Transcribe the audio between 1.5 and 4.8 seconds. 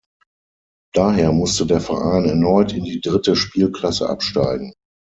der Verein erneut in die dritte Spielklasse absteigen.